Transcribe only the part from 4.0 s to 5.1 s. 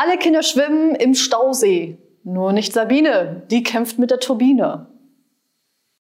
der Turbine.